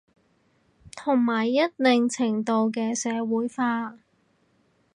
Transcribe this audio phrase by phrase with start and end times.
[0.95, 3.99] 同埋一定程度嘅社會化